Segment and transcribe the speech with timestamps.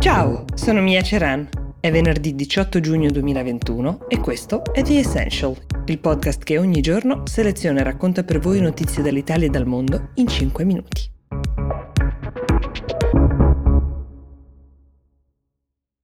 [0.00, 1.46] Ciao, sono Mia Ceran.
[1.78, 5.54] È venerdì 18 giugno 2021 e questo è The Essential,
[5.84, 10.12] il podcast che ogni giorno seleziona e racconta per voi notizie dall'Italia e dal mondo
[10.14, 11.09] in 5 minuti.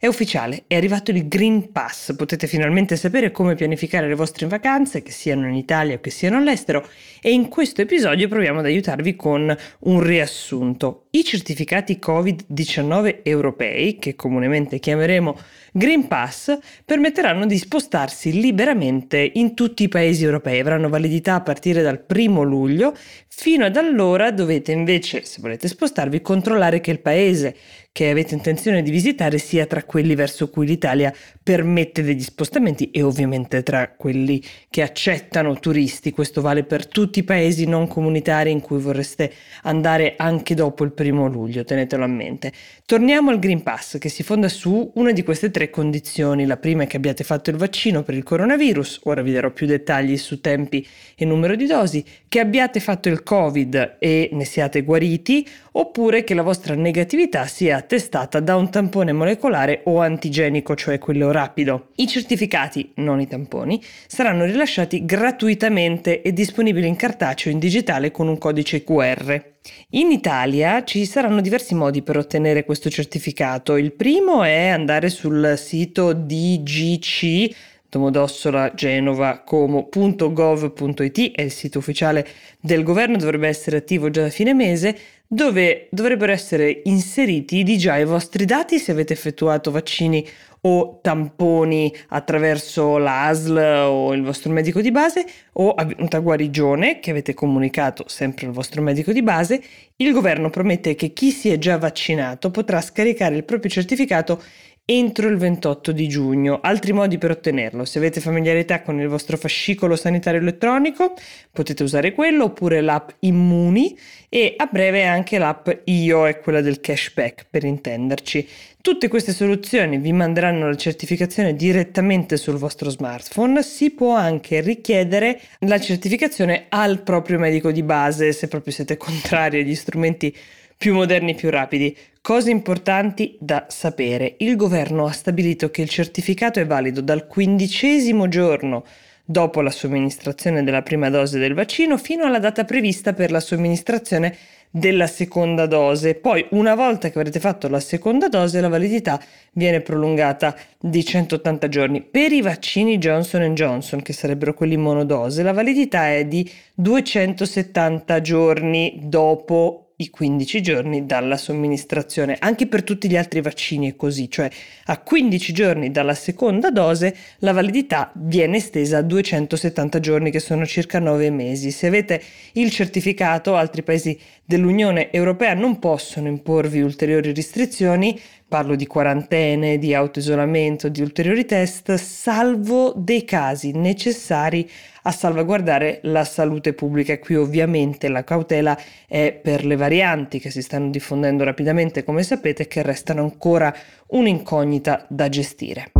[0.00, 5.02] È ufficiale, è arrivato il Green Pass, potete finalmente sapere come pianificare le vostre vacanze,
[5.02, 6.88] che siano in Italia o che siano all'estero,
[7.20, 11.06] e in questo episodio proviamo ad aiutarvi con un riassunto.
[11.10, 15.36] I certificati Covid-19 europei, che comunemente chiameremo
[15.72, 21.82] Green Pass, permetteranno di spostarsi liberamente in tutti i paesi europei, avranno validità a partire
[21.82, 22.94] dal primo luglio,
[23.26, 27.56] fino ad allora dovete invece, se volete spostarvi, controllare che il paese
[27.92, 33.00] che avete intenzione di visitare sia tra quelli verso cui l'Italia permette degli spostamenti e
[33.02, 36.10] ovviamente tra quelli che accettano turisti.
[36.12, 40.92] Questo vale per tutti i paesi non comunitari in cui vorreste andare anche dopo il
[40.92, 42.52] primo luglio, tenetelo a mente.
[42.84, 46.44] Torniamo al Green Pass che si fonda su una di queste tre condizioni.
[46.44, 49.66] La prima è che abbiate fatto il vaccino per il coronavirus, ora vi darò più
[49.66, 50.86] dettagli su tempi
[51.16, 56.34] e numero di dosi, che abbiate fatto il Covid e ne siate guariti, oppure che
[56.34, 61.88] la vostra negatività sia attestata da un tampone molecolare o antigenico, cioè quello rapido.
[61.96, 68.28] I certificati, non i tamponi, saranno rilasciati gratuitamente e disponibili in cartaceo in digitale con
[68.28, 69.56] un codice QR.
[69.90, 73.76] In Italia ci saranno diversi modi per ottenere questo certificato.
[73.76, 77.54] Il primo è andare sul sito DGC
[77.90, 82.26] Domodossola Genova Como.gov.it è il sito ufficiale
[82.60, 84.96] del governo, dovrebbe essere attivo già da fine mese
[85.30, 90.26] dove dovrebbero essere inseriti di già i vostri dati se avete effettuato vaccini
[90.62, 97.34] o tamponi attraverso l'ASL o il vostro medico di base o avvenuta guarigione che avete
[97.34, 99.62] comunicato sempre al vostro medico di base,
[99.96, 104.42] il governo promette che chi si è già vaccinato potrà scaricare il proprio certificato
[104.90, 106.60] entro il 28 di giugno.
[106.62, 111.12] Altri modi per ottenerlo, se avete familiarità con il vostro fascicolo sanitario elettronico,
[111.52, 113.98] potete usare quello oppure l'app Immuni
[114.30, 118.48] e a breve anche l'app Io è quella del cashback per intenderci.
[118.80, 125.38] Tutte queste soluzioni vi manderanno la certificazione direttamente sul vostro smartphone, si può anche richiedere
[125.60, 130.34] la certificazione al proprio medico di base se proprio siete contrari agli strumenti
[130.78, 131.94] più moderni e più rapidi.
[132.22, 134.36] Cose importanti da sapere.
[134.38, 138.84] Il governo ha stabilito che il certificato è valido dal quindicesimo giorno
[139.24, 144.34] dopo la somministrazione della prima dose del vaccino fino alla data prevista per la somministrazione
[144.70, 146.14] della seconda dose.
[146.14, 149.20] Poi, una volta che avrete fatto la seconda dose, la validità
[149.52, 152.02] viene prolungata di 180 giorni.
[152.02, 159.00] Per i vaccini Johnson Johnson, che sarebbero quelli monodose, la validità è di 270 giorni
[159.02, 162.36] dopo i 15 giorni dalla somministrazione.
[162.38, 164.48] Anche per tutti gli altri vaccini è così, cioè
[164.86, 170.64] a 15 giorni dalla seconda dose la validità viene estesa a 270 giorni, che sono
[170.66, 171.72] circa 9 mesi.
[171.72, 172.22] Se avete
[172.52, 179.92] il certificato, altri paesi dell'Unione Europea non possono imporvi ulteriori restrizioni, parlo di quarantene, di
[179.94, 184.68] autoisolamento, di ulteriori test, salvo dei casi necessari
[185.02, 187.18] a salvaguardare la salute pubblica.
[187.18, 188.76] Qui ovviamente la cautela
[189.06, 193.74] è per le varianti che si stanno diffondendo rapidamente, come sapete, che restano ancora
[194.08, 195.92] un'incognita da gestire.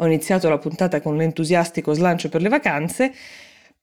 [0.00, 3.12] Ho iniziato la puntata con l'entusiastico slancio per le vacanze,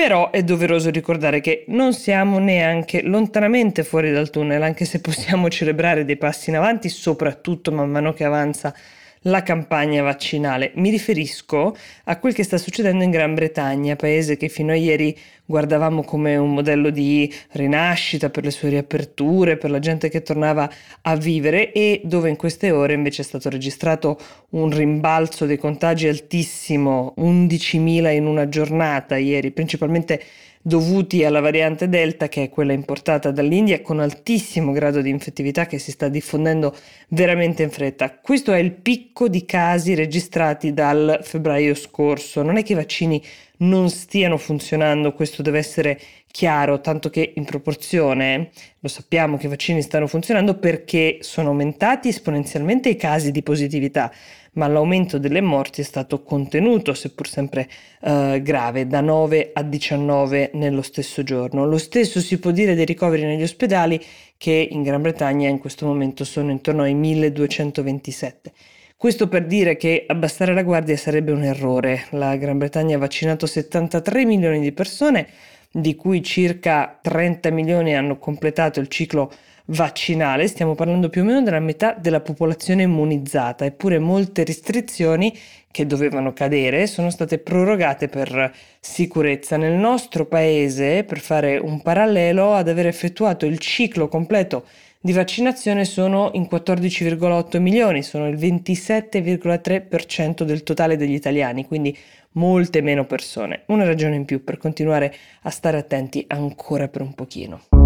[0.00, 5.50] però è doveroso ricordare che non siamo neanche lontanamente fuori dal tunnel, anche se possiamo
[5.50, 8.74] celebrare dei passi in avanti, soprattutto man mano che avanza
[9.24, 10.72] la campagna vaccinale.
[10.76, 15.14] Mi riferisco a quel che sta succedendo in Gran Bretagna, paese che fino a ieri
[15.50, 20.70] guardavamo come un modello di rinascita per le sue riaperture, per la gente che tornava
[21.02, 24.16] a vivere e dove in queste ore invece è stato registrato
[24.50, 30.22] un rimbalzo dei contagi altissimo, 11.000 in una giornata ieri, principalmente
[30.62, 35.78] dovuti alla variante Delta, che è quella importata dall'India, con altissimo grado di infettività che
[35.78, 36.76] si sta diffondendo
[37.08, 38.18] veramente in fretta.
[38.22, 42.42] Questo è il picco di casi registrati dal febbraio scorso.
[42.42, 43.22] Non è che i vaccini
[43.60, 46.00] non stiano funzionando, questo deve essere
[46.30, 52.08] chiaro, tanto che in proporzione lo sappiamo che i vaccini stanno funzionando perché sono aumentati
[52.08, 54.12] esponenzialmente i casi di positività,
[54.52, 57.68] ma l'aumento delle morti è stato contenuto, seppur sempre
[58.02, 61.66] eh, grave, da 9 a 19 nello stesso giorno.
[61.66, 64.00] Lo stesso si può dire dei ricoveri negli ospedali
[64.36, 68.52] che in Gran Bretagna in questo momento sono intorno ai 1227.
[69.00, 72.04] Questo per dire che abbassare la guardia sarebbe un errore.
[72.10, 75.26] La Gran Bretagna ha vaccinato 73 milioni di persone,
[75.72, 79.32] di cui circa 30 milioni hanno completato il ciclo
[79.70, 85.36] vaccinale, stiamo parlando più o meno della metà della popolazione immunizzata, eppure molte restrizioni
[85.70, 89.56] che dovevano cadere sono state prorogate per sicurezza.
[89.56, 94.64] Nel nostro paese, per fare un parallelo, ad aver effettuato il ciclo completo
[95.02, 101.96] di vaccinazione sono in 14,8 milioni, sono il 27,3% del totale degli italiani, quindi
[102.32, 103.62] molte meno persone.
[103.66, 107.79] Una ragione in più per continuare a stare attenti ancora per un pochino.